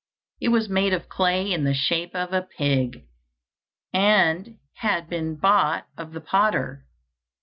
It 0.39 0.47
was 0.47 0.67
made 0.67 0.93
of 0.93 1.07
clay 1.09 1.53
in 1.53 1.63
the 1.63 1.75
shape 1.75 2.15
of 2.15 2.33
a 2.33 2.41
pig, 2.41 3.05
and 3.93 4.57
had 4.77 5.07
been 5.07 5.35
bought 5.35 5.85
of 5.95 6.13
the 6.13 6.21
potter. 6.21 6.87